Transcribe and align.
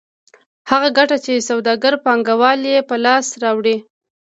هغه 0.71 0.89
ګټه 0.97 1.17
چې 1.25 1.45
سوداګر 1.49 1.93
پانګوال 2.05 2.59
یې 2.71 2.79
په 2.89 2.95
لاس 3.05 3.27
راوړي 3.43 3.75